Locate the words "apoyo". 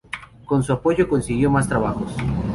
0.73-1.07